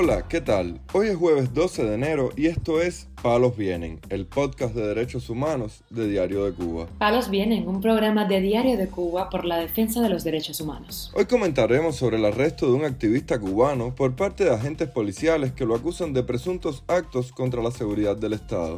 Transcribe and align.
Hola, 0.00 0.28
¿qué 0.28 0.40
tal? 0.40 0.80
Hoy 0.92 1.08
es 1.08 1.16
jueves 1.16 1.52
12 1.54 1.82
de 1.82 1.94
enero 1.96 2.30
y 2.36 2.46
esto 2.46 2.80
es 2.80 3.08
Palos 3.20 3.56
Vienen, 3.56 3.98
el 4.10 4.26
podcast 4.26 4.72
de 4.72 4.86
derechos 4.86 5.28
humanos 5.28 5.82
de 5.90 6.06
Diario 6.06 6.44
de 6.44 6.52
Cuba. 6.52 6.86
Palos 6.98 7.30
Vienen, 7.30 7.66
un 7.66 7.80
programa 7.80 8.24
de 8.24 8.40
Diario 8.40 8.76
de 8.76 8.86
Cuba 8.86 9.28
por 9.28 9.44
la 9.44 9.56
defensa 9.56 10.00
de 10.00 10.08
los 10.08 10.22
derechos 10.22 10.60
humanos. 10.60 11.10
Hoy 11.16 11.24
comentaremos 11.24 11.96
sobre 11.96 12.16
el 12.16 12.26
arresto 12.26 12.66
de 12.66 12.74
un 12.74 12.84
activista 12.84 13.40
cubano 13.40 13.92
por 13.92 14.14
parte 14.14 14.44
de 14.44 14.54
agentes 14.54 14.88
policiales 14.88 15.50
que 15.50 15.66
lo 15.66 15.74
acusan 15.74 16.12
de 16.12 16.22
presuntos 16.22 16.84
actos 16.86 17.32
contra 17.32 17.60
la 17.60 17.72
seguridad 17.72 18.16
del 18.16 18.34
Estado. 18.34 18.76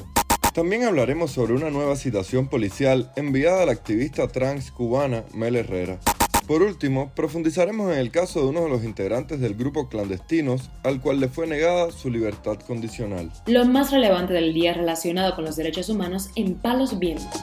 También 0.54 0.84
hablaremos 0.84 1.32
sobre 1.32 1.52
una 1.52 1.68
nueva 1.68 1.96
citación 1.96 2.48
policial 2.48 3.12
enviada 3.16 3.64
a 3.64 3.66
la 3.66 3.72
activista 3.72 4.26
trans 4.26 4.70
cubana 4.70 5.24
Mel 5.34 5.56
Herrera. 5.56 6.00
Por 6.50 6.64
último, 6.64 7.12
profundizaremos 7.14 7.92
en 7.92 8.00
el 8.00 8.10
caso 8.10 8.40
de 8.40 8.48
uno 8.48 8.64
de 8.64 8.68
los 8.68 8.82
integrantes 8.82 9.38
del 9.38 9.54
grupo 9.54 9.88
clandestinos 9.88 10.68
al 10.82 11.00
cual 11.00 11.20
le 11.20 11.28
fue 11.28 11.46
negada 11.46 11.92
su 11.92 12.10
libertad 12.10 12.58
condicional. 12.58 13.30
Lo 13.46 13.64
más 13.66 13.92
relevante 13.92 14.32
del 14.32 14.52
día 14.52 14.74
relacionado 14.74 15.36
con 15.36 15.44
los 15.44 15.54
derechos 15.54 15.88
humanos 15.88 16.30
en 16.34 16.56
Palos 16.56 16.98
Vientos. 16.98 17.40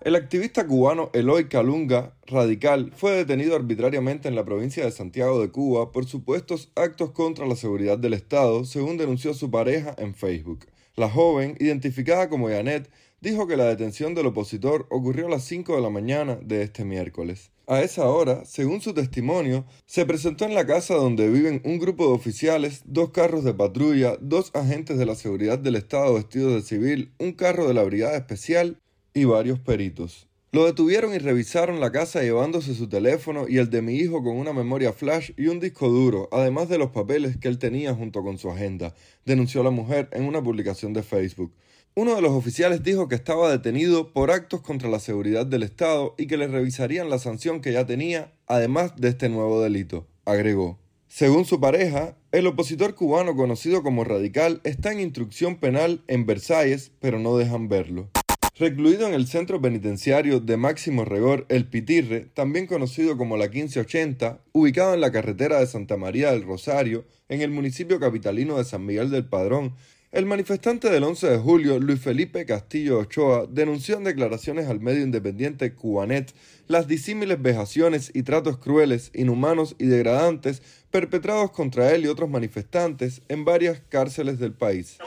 El 0.00 0.16
activista 0.16 0.66
cubano 0.66 1.10
Eloy 1.12 1.44
Calunga, 1.44 2.14
radical, 2.26 2.90
fue 2.96 3.12
detenido 3.12 3.54
arbitrariamente 3.54 4.26
en 4.26 4.34
la 4.34 4.44
provincia 4.44 4.84
de 4.84 4.90
Santiago 4.90 5.40
de 5.40 5.52
Cuba 5.52 5.92
por 5.92 6.06
supuestos 6.06 6.72
actos 6.74 7.12
contra 7.12 7.46
la 7.46 7.54
seguridad 7.54 7.96
del 7.96 8.14
Estado, 8.14 8.64
según 8.64 8.96
denunció 8.96 9.34
su 9.34 9.52
pareja 9.52 9.94
en 9.98 10.16
Facebook. 10.16 10.66
La 10.96 11.08
joven, 11.08 11.56
identificada 11.60 12.28
como 12.28 12.48
Janet, 12.48 12.90
dijo 13.20 13.46
que 13.46 13.56
la 13.56 13.64
detención 13.64 14.14
del 14.14 14.26
opositor 14.26 14.86
ocurrió 14.90 15.26
a 15.26 15.30
las 15.30 15.44
5 15.44 15.76
de 15.76 15.82
la 15.82 15.90
mañana 15.90 16.38
de 16.42 16.62
este 16.62 16.84
miércoles. 16.84 17.50
A 17.66 17.80
esa 17.80 18.06
hora, 18.08 18.44
según 18.44 18.82
su 18.82 18.92
testimonio, 18.92 19.64
se 19.86 20.04
presentó 20.04 20.44
en 20.44 20.54
la 20.54 20.66
casa 20.66 20.94
donde 20.94 21.30
viven 21.30 21.62
un 21.64 21.78
grupo 21.78 22.06
de 22.06 22.12
oficiales, 22.12 22.82
dos 22.84 23.10
carros 23.10 23.42
de 23.42 23.54
patrulla, 23.54 24.18
dos 24.20 24.50
agentes 24.54 24.98
de 24.98 25.06
la 25.06 25.14
seguridad 25.14 25.58
del 25.58 25.76
Estado 25.76 26.12
vestidos 26.12 26.52
de 26.52 26.62
civil, 26.62 27.14
un 27.18 27.32
carro 27.32 27.66
de 27.66 27.72
la 27.72 27.82
Brigada 27.84 28.18
Especial 28.18 28.78
y 29.14 29.24
varios 29.24 29.60
peritos. 29.60 30.28
Lo 30.54 30.66
detuvieron 30.66 31.12
y 31.14 31.18
revisaron 31.18 31.80
la 31.80 31.90
casa 31.90 32.22
llevándose 32.22 32.74
su 32.74 32.88
teléfono 32.88 33.46
y 33.48 33.58
el 33.58 33.70
de 33.70 33.82
mi 33.82 33.94
hijo 33.96 34.22
con 34.22 34.36
una 34.36 34.52
memoria 34.52 34.92
flash 34.92 35.32
y 35.36 35.48
un 35.48 35.58
disco 35.58 35.88
duro, 35.88 36.28
además 36.30 36.68
de 36.68 36.78
los 36.78 36.90
papeles 36.90 37.36
que 37.38 37.48
él 37.48 37.58
tenía 37.58 37.92
junto 37.92 38.22
con 38.22 38.38
su 38.38 38.50
agenda, 38.50 38.94
denunció 39.24 39.64
la 39.64 39.70
mujer 39.70 40.08
en 40.12 40.24
una 40.24 40.40
publicación 40.40 40.92
de 40.92 41.02
Facebook. 41.02 41.52
Uno 41.96 42.16
de 42.16 42.22
los 42.22 42.32
oficiales 42.32 42.82
dijo 42.82 43.06
que 43.06 43.14
estaba 43.14 43.52
detenido 43.52 44.12
por 44.12 44.32
actos 44.32 44.62
contra 44.62 44.88
la 44.88 44.98
seguridad 44.98 45.46
del 45.46 45.62
Estado 45.62 46.16
y 46.18 46.26
que 46.26 46.36
le 46.36 46.48
revisarían 46.48 47.08
la 47.08 47.20
sanción 47.20 47.60
que 47.60 47.72
ya 47.72 47.86
tenía, 47.86 48.32
además 48.48 48.96
de 48.96 49.10
este 49.10 49.28
nuevo 49.28 49.62
delito, 49.62 50.04
agregó. 50.24 50.80
Según 51.06 51.44
su 51.44 51.60
pareja, 51.60 52.16
el 52.32 52.48
opositor 52.48 52.96
cubano 52.96 53.36
conocido 53.36 53.84
como 53.84 54.02
radical 54.02 54.60
está 54.64 54.90
en 54.90 54.98
instrucción 54.98 55.54
penal 55.54 56.02
en 56.08 56.26
Versalles, 56.26 56.90
pero 56.98 57.20
no 57.20 57.36
dejan 57.36 57.68
verlo. 57.68 58.10
Recluido 58.58 59.06
en 59.06 59.14
el 59.14 59.28
centro 59.28 59.60
penitenciario 59.60 60.40
de 60.40 60.56
Máximo 60.56 61.04
Regor 61.04 61.46
El 61.48 61.68
Pitirre, 61.68 62.26
también 62.34 62.66
conocido 62.66 63.16
como 63.16 63.36
la 63.36 63.44
1580, 63.44 64.40
ubicado 64.52 64.94
en 64.94 65.00
la 65.00 65.12
carretera 65.12 65.60
de 65.60 65.68
Santa 65.68 65.96
María 65.96 66.32
del 66.32 66.42
Rosario, 66.42 67.04
en 67.28 67.40
el 67.40 67.52
municipio 67.52 68.00
capitalino 68.00 68.58
de 68.58 68.64
San 68.64 68.84
Miguel 68.84 69.10
del 69.10 69.26
Padrón, 69.26 69.74
el 70.14 70.26
manifestante 70.26 70.90
del 70.90 71.02
11 71.02 71.28
de 71.28 71.38
julio, 71.38 71.80
Luis 71.80 72.00
Felipe 72.00 72.46
Castillo 72.46 73.00
Ochoa, 73.00 73.46
denunció 73.48 73.96
en 73.96 74.04
declaraciones 74.04 74.68
al 74.68 74.78
medio 74.78 75.02
independiente 75.02 75.74
Cubanet 75.74 76.32
las 76.68 76.86
disímiles 76.86 77.42
vejaciones 77.42 78.12
y 78.14 78.22
tratos 78.22 78.58
crueles, 78.58 79.10
inhumanos 79.12 79.74
y 79.76 79.86
degradantes 79.86 80.62
perpetrados 80.92 81.50
contra 81.50 81.90
él 81.90 82.04
y 82.04 82.06
otros 82.06 82.30
manifestantes 82.30 83.22
en 83.28 83.44
varias 83.44 83.80
cárceles 83.88 84.38
del 84.38 84.52
país. 84.52 84.98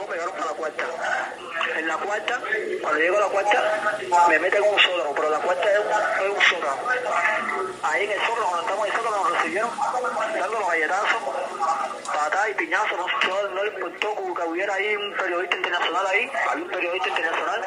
Hubiera 14.57 14.73
ahí 14.73 14.95
un 14.95 15.13
periodista 15.13 15.55
internacional 15.55 16.07
ahí, 16.07 16.31
había 16.49 16.65
un 16.65 16.71
periodista 16.71 17.09
internacional, 17.09 17.65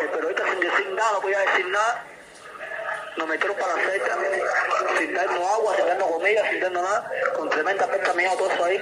el 0.00 0.08
periodista 0.08 0.44
sin 0.52 0.60
decir 0.60 0.90
nada, 0.92 1.12
no 1.14 1.20
podía 1.20 1.40
decir 1.40 1.68
nada, 1.68 2.04
nos 3.16 3.28
metieron 3.28 3.56
para 3.56 3.76
la 3.76 3.82
cerca, 3.82 4.18
sin 4.98 5.14
darnos 5.14 5.50
agua, 5.52 5.76
sin 5.76 5.86
darnos 5.86 6.08
comida, 6.12 6.48
sin 6.48 6.60
darnos 6.60 6.82
nada, 6.84 7.10
con 7.36 7.50
tremenda 7.50 7.86
pesta 7.88 8.14
mía, 8.14 8.30
todo 8.38 8.52
eso 8.52 8.64
ahí, 8.64 8.80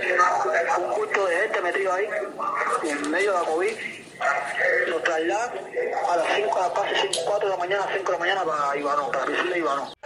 un 0.80 0.92
culto 0.92 1.26
de 1.26 1.36
gente 1.36 1.60
metido 1.62 1.92
ahí, 1.94 2.08
en 2.82 3.10
medio 3.10 3.32
de 3.32 3.38
la 3.38 3.44
COVID, 3.46 3.76
nos 4.88 5.02
trasladan 5.02 5.50
a 6.10 6.16
las 6.16 6.36
5, 6.36 6.58
a 6.58 6.60
las 6.60 6.72
casi 6.72 7.24
4 7.24 7.48
de 7.48 7.54
la 7.54 7.56
mañana, 7.56 7.88
5 7.90 8.04
de 8.04 8.12
la 8.12 8.18
mañana 8.18 8.44
para 8.44 8.76
Ivano, 8.76 9.06
para 9.06 9.20
la 9.20 9.26
prisión 9.26 9.50
de 9.50 9.58
Ivano. 9.58 9.99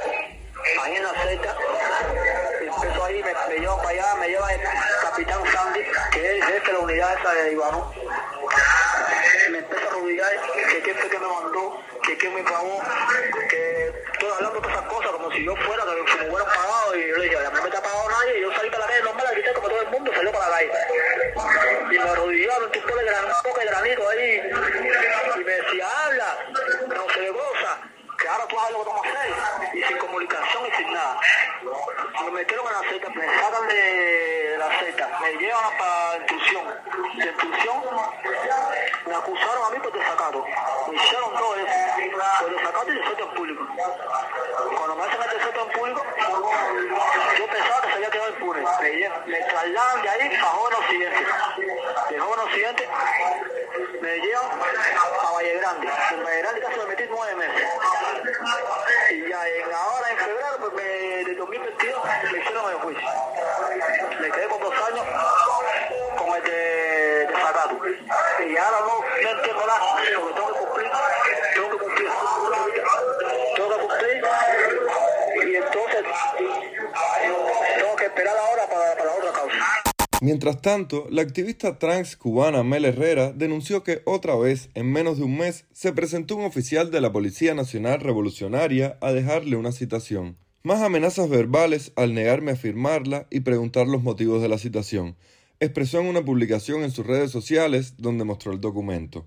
Unidad 6.94 7.18
esa 7.18 7.34
de 7.34 7.52
Ivano. 7.52 7.92
Me 9.50 9.58
empieza 9.58 9.92
a 9.92 9.96
ubicar 9.96 10.30
que 10.70 10.80
quién 10.82 10.96
fue 10.96 11.10
que 11.10 11.18
me 11.18 11.26
mandó, 11.26 11.80
que 12.02 12.16
quién 12.16 12.34
me 12.34 12.42
pagó, 12.44 12.80
que 13.50 13.92
estoy 14.12 14.30
hablando 14.30 14.60
de 14.60 14.68
esas 14.68 14.82
cosas 14.82 15.10
como 15.10 15.30
si 15.32 15.44
yo 15.44 15.56
fuera, 15.56 15.84
que 15.84 16.12
si 16.12 16.18
me 16.18 16.28
hubieran 16.28 16.46
pagado, 16.46 16.96
y 16.96 17.08
yo 17.08 17.16
le 17.16 17.24
dije, 17.24 17.36
no 17.52 17.62
me 17.62 17.68
está 17.68 17.82
pagado 17.82 18.10
nadie, 18.10 18.38
y 18.38 18.42
yo 18.42 18.52
salí 18.52 18.70
para 18.70 18.84
la 18.84 18.86
calle 18.86 19.02
normal, 19.02 19.26
grité 19.32 19.52
como 19.54 19.68
todo 19.68 19.80
el 19.80 19.88
mundo, 19.88 20.12
salió 20.14 20.32
para 20.32 20.48
la 20.48 20.56
calle. 20.56 20.70
Y 21.90 21.98
me 21.98 22.10
arrodillaron, 22.10 22.70
poco 22.70 22.96
de 22.96 23.04
un 23.04 23.42
poco 23.42 23.60
de 23.60 23.66
granito 23.66 24.08
ahí, 24.08 24.42
y 25.34 25.44
me 25.44 25.52
decía, 25.52 25.86
habla, 26.06 26.38
no 26.88 27.12
se 27.12 27.30
goza, 27.30 27.80
que 28.18 28.28
ahora 28.28 28.46
tú 28.46 28.56
sabes 28.56 28.72
lo 28.72 28.84
que 28.84 28.88
vamos 28.88 29.06
a 29.06 29.10
hacer, 29.10 29.74
y 29.74 29.82
sin 29.82 29.98
comunicación 29.98 30.66
y 30.66 30.76
sin 30.76 30.92
nada 30.92 31.20
me 32.24 32.30
metieron 32.30 32.66
en 32.66 32.72
la 32.72 32.80
Z, 32.90 33.10
me 33.10 33.26
sacan 33.26 33.68
de 33.68 34.56
la 34.58 34.68
Z, 34.78 35.18
me 35.20 35.32
llevan 35.34 35.78
para. 35.78 36.03
De 37.24 38.23
Mientras 80.24 80.62
tanto, 80.62 81.06
la 81.10 81.20
activista 81.20 81.78
trans 81.78 82.16
cubana 82.16 82.62
Mel 82.62 82.86
Herrera 82.86 83.30
denunció 83.32 83.84
que 83.84 84.00
otra 84.06 84.34
vez, 84.36 84.70
en 84.72 84.90
menos 84.90 85.18
de 85.18 85.24
un 85.24 85.36
mes, 85.36 85.66
se 85.72 85.92
presentó 85.92 86.36
un 86.36 86.46
oficial 86.46 86.90
de 86.90 87.02
la 87.02 87.12
Policía 87.12 87.54
Nacional 87.54 88.00
Revolucionaria 88.00 88.96
a 89.02 89.12
dejarle 89.12 89.56
una 89.56 89.70
citación. 89.70 90.38
Más 90.62 90.80
amenazas 90.80 91.28
verbales 91.28 91.92
al 91.94 92.14
negarme 92.14 92.52
a 92.52 92.56
firmarla 92.56 93.26
y 93.28 93.40
preguntar 93.40 93.86
los 93.86 94.02
motivos 94.02 94.40
de 94.40 94.48
la 94.48 94.56
citación. 94.56 95.14
Expresó 95.60 96.00
en 96.00 96.06
una 96.06 96.24
publicación 96.24 96.84
en 96.84 96.90
sus 96.90 97.06
redes 97.06 97.30
sociales 97.30 97.96
donde 97.98 98.24
mostró 98.24 98.52
el 98.52 98.62
documento. 98.62 99.26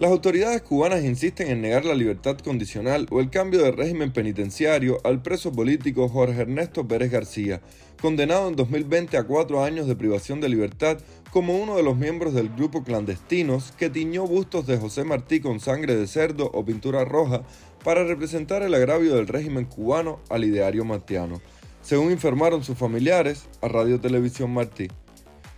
Las 0.00 0.12
autoridades 0.12 0.62
cubanas 0.62 1.02
insisten 1.02 1.48
en 1.48 1.60
negar 1.60 1.84
la 1.84 1.96
libertad 1.96 2.38
condicional 2.38 3.08
o 3.10 3.18
el 3.18 3.30
cambio 3.30 3.64
de 3.64 3.72
régimen 3.72 4.12
penitenciario 4.12 5.00
al 5.02 5.22
preso 5.22 5.50
político 5.50 6.08
Jorge 6.08 6.42
Ernesto 6.42 6.86
Pérez 6.86 7.10
García, 7.10 7.60
condenado 8.00 8.46
en 8.46 8.54
2020 8.54 9.16
a 9.16 9.24
cuatro 9.24 9.64
años 9.64 9.88
de 9.88 9.96
privación 9.96 10.40
de 10.40 10.48
libertad 10.48 10.98
como 11.32 11.58
uno 11.58 11.74
de 11.74 11.82
los 11.82 11.96
miembros 11.96 12.32
del 12.32 12.48
grupo 12.48 12.84
clandestinos 12.84 13.72
que 13.72 13.90
tiñó 13.90 14.24
bustos 14.24 14.68
de 14.68 14.76
José 14.76 15.02
Martí 15.02 15.40
con 15.40 15.58
sangre 15.58 15.96
de 15.96 16.06
cerdo 16.06 16.48
o 16.54 16.64
pintura 16.64 17.04
roja 17.04 17.42
para 17.82 18.04
representar 18.04 18.62
el 18.62 18.72
agravio 18.72 19.16
del 19.16 19.26
régimen 19.26 19.64
cubano 19.64 20.20
al 20.30 20.44
ideario 20.44 20.84
martiano, 20.84 21.40
según 21.82 22.12
informaron 22.12 22.62
sus 22.62 22.78
familiares 22.78 23.48
a 23.62 23.66
Radio 23.66 23.98
Televisión 23.98 24.54
Martí. 24.54 24.86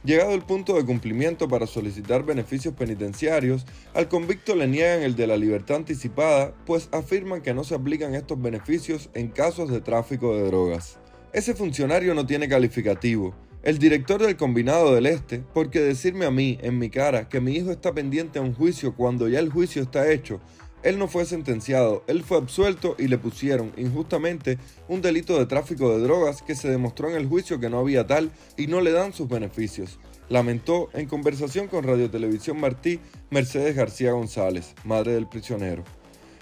Llegado 0.03 0.33
el 0.33 0.41
punto 0.41 0.77
de 0.77 0.87
cumplimiento 0.87 1.47
para 1.47 1.67
solicitar 1.67 2.25
beneficios 2.25 2.73
penitenciarios, 2.73 3.67
al 3.93 4.09
convicto 4.09 4.57
le 4.57 4.67
niegan 4.67 5.03
el 5.03 5.15
de 5.15 5.27
la 5.27 5.37
libertad 5.37 5.77
anticipada, 5.77 6.55
pues 6.65 6.89
afirman 6.91 7.43
que 7.43 7.53
no 7.53 7.65
se 7.65 7.75
aplican 7.75 8.15
estos 8.15 8.41
beneficios 8.41 9.11
en 9.13 9.29
casos 9.29 9.71
de 9.71 9.83
tráfico 9.83 10.35
de 10.35 10.45
drogas. 10.45 10.99
Ese 11.35 11.55
funcionario 11.55 12.15
no 12.15 12.25
tiene 12.25 12.49
calificativo. 12.49 13.35
El 13.63 13.79
director 13.79 14.23
del 14.23 14.39
Combinado 14.39 14.95
del 14.95 15.05
Este, 15.05 15.45
porque 15.53 15.81
decirme 15.81 16.25
a 16.25 16.31
mí, 16.31 16.59
en 16.63 16.79
mi 16.79 16.89
cara, 16.89 17.29
que 17.29 17.43
mi 17.43 17.53
hijo 17.53 17.71
está 17.71 17.93
pendiente 17.93 18.39
a 18.39 18.43
un 18.43 18.55
juicio 18.55 18.97
cuando 18.97 19.29
ya 19.29 19.39
el 19.39 19.51
juicio 19.51 19.83
está 19.83 20.11
hecho, 20.11 20.41
él 20.83 20.99
no 20.99 21.09
fue 21.09 21.27
sentenciado, 21.27 22.03
él 22.07 22.23
fue 22.23 22.39
absuelto 22.39 22.97
y 22.99 23.09
le 23.09 23.19
pusieron 23.19 23.73
injustamente 23.77 24.59
un 24.89 25.03
delito 25.03 25.39
de 25.39 25.47
tráfico 25.47 25.91
de 25.91 26.03
drogas 26.03 26.43
que 26.43 26.55
se 26.55 26.71
demostró 26.71 27.11
en 27.11 27.17
el 27.17 27.27
juicio 27.29 27.61
que 27.61 27.69
no 27.69 27.79
había 27.79 28.07
tal 28.07 28.31
y 28.57 28.67
no 28.67 28.81
le 28.81 28.93
dan 28.93 29.13
sus 29.13 29.29
beneficios. 29.29 29.99
Lamentó 30.29 30.89
en 30.95 31.07
conversación 31.07 31.67
con 31.69 31.85
Radio 31.85 32.09
Televisión 32.09 32.61
Martí 32.61 33.01
Mercedes 33.31 33.77
García 33.77 34.13
González, 34.13 34.75
madre 34.85 35.13
del 35.13 35.29
prisionero. 35.29 35.85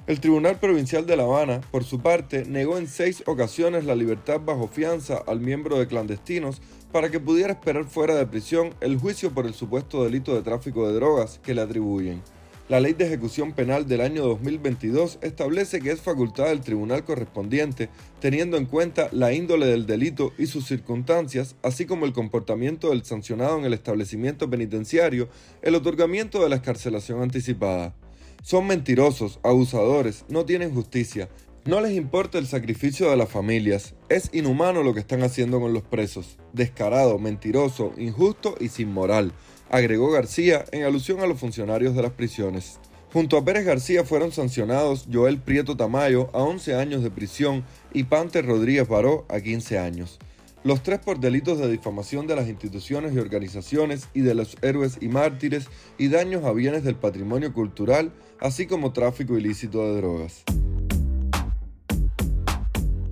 El 0.06 0.20
Tribunal 0.20 0.58
Provincial 0.58 1.04
de 1.04 1.16
La 1.16 1.24
Habana, 1.24 1.60
por 1.70 1.84
su 1.84 2.00
parte, 2.00 2.44
negó 2.46 2.78
en 2.78 2.86
seis 2.86 3.22
ocasiones 3.26 3.84
la 3.84 3.94
libertad 3.94 4.40
bajo 4.40 4.66
fianza 4.66 5.22
al 5.26 5.40
miembro 5.40 5.78
de 5.78 5.86
clandestinos 5.86 6.62
para 6.92 7.10
que 7.10 7.20
pudiera 7.20 7.52
esperar 7.52 7.84
fuera 7.84 8.14
de 8.14 8.26
prisión 8.26 8.74
el 8.80 8.98
juicio 8.98 9.32
por 9.32 9.46
el 9.46 9.52
supuesto 9.52 10.04
delito 10.04 10.34
de 10.34 10.42
tráfico 10.42 10.88
de 10.88 10.94
drogas 10.94 11.40
que 11.42 11.54
le 11.54 11.60
atribuyen. 11.60 12.22
La 12.68 12.80
Ley 12.80 12.92
de 12.92 13.06
Ejecución 13.06 13.52
Penal 13.52 13.88
del 13.88 14.02
año 14.02 14.22
2022 14.24 15.20
establece 15.22 15.80
que 15.80 15.90
es 15.90 16.02
facultad 16.02 16.48
del 16.48 16.60
tribunal 16.60 17.02
correspondiente, 17.02 17.88
teniendo 18.20 18.58
en 18.58 18.66
cuenta 18.66 19.08
la 19.10 19.32
índole 19.32 19.64
del 19.64 19.86
delito 19.86 20.34
y 20.36 20.48
sus 20.48 20.66
circunstancias, 20.66 21.56
así 21.62 21.86
como 21.86 22.04
el 22.04 22.12
comportamiento 22.12 22.90
del 22.90 23.04
sancionado 23.04 23.56
en 23.56 23.64
el 23.64 23.72
establecimiento 23.72 24.50
penitenciario, 24.50 25.30
el 25.62 25.76
otorgamiento 25.76 26.42
de 26.42 26.50
la 26.50 26.56
escarcelación 26.56 27.22
anticipada. 27.22 27.94
Son 28.42 28.66
mentirosos, 28.66 29.40
abusadores, 29.42 30.26
no 30.28 30.44
tienen 30.44 30.74
justicia, 30.74 31.30
no 31.64 31.80
les 31.80 31.96
importa 31.96 32.36
el 32.36 32.46
sacrificio 32.46 33.08
de 33.08 33.16
las 33.16 33.30
familias, 33.30 33.94
es 34.10 34.28
inhumano 34.34 34.82
lo 34.82 34.92
que 34.92 35.00
están 35.00 35.22
haciendo 35.22 35.58
con 35.58 35.72
los 35.72 35.84
presos, 35.84 36.36
descarado, 36.52 37.18
mentiroso, 37.18 37.94
injusto 37.96 38.56
y 38.60 38.68
sin 38.68 38.92
moral 38.92 39.32
agregó 39.70 40.10
García 40.10 40.64
en 40.72 40.84
alusión 40.84 41.20
a 41.20 41.26
los 41.26 41.38
funcionarios 41.38 41.94
de 41.94 42.02
las 42.02 42.12
prisiones. 42.12 42.78
Junto 43.12 43.38
a 43.38 43.44
Pérez 43.44 43.64
García 43.64 44.04
fueron 44.04 44.32
sancionados 44.32 45.08
Joel 45.10 45.38
Prieto 45.38 45.76
Tamayo 45.76 46.28
a 46.34 46.42
11 46.42 46.74
años 46.74 47.02
de 47.02 47.10
prisión 47.10 47.64
y 47.92 48.04
Pante 48.04 48.42
Rodríguez 48.42 48.86
Baró 48.86 49.24
a 49.28 49.40
15 49.40 49.78
años. 49.78 50.18
Los 50.64 50.82
tres 50.82 50.98
por 50.98 51.18
delitos 51.18 51.58
de 51.58 51.70
difamación 51.70 52.26
de 52.26 52.36
las 52.36 52.48
instituciones 52.48 53.14
y 53.14 53.18
organizaciones 53.18 54.08
y 54.12 54.20
de 54.20 54.34
los 54.34 54.56
héroes 54.60 54.98
y 55.00 55.08
mártires 55.08 55.68
y 55.96 56.08
daños 56.08 56.44
a 56.44 56.52
bienes 56.52 56.84
del 56.84 56.96
patrimonio 56.96 57.54
cultural, 57.54 58.12
así 58.40 58.66
como 58.66 58.92
tráfico 58.92 59.38
ilícito 59.38 59.82
de 59.84 59.96
drogas. 59.96 60.42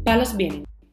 Palos 0.05 0.37
vienen 0.37 0.65